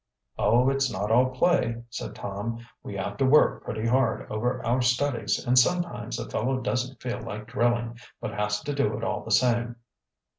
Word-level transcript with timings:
"Oh, 0.39 0.67
it's 0.71 0.91
not 0.91 1.11
all 1.11 1.29
play," 1.29 1.83
said 1.91 2.15
Tom. 2.15 2.65
"We 2.81 2.95
have 2.95 3.17
to 3.17 3.25
work 3.27 3.63
pretty 3.63 3.85
hard 3.85 4.31
over 4.31 4.65
our 4.65 4.81
studies 4.81 5.45
and 5.45 5.59
sometimes 5.59 6.17
a 6.17 6.27
fellow 6.27 6.59
doesn't 6.59 6.99
feel 6.99 7.21
like 7.21 7.45
drilling, 7.45 7.99
but 8.19 8.33
has 8.33 8.61
to 8.61 8.73
do 8.73 8.97
it 8.97 9.03
all 9.03 9.23
the 9.23 9.29
same." 9.29 9.75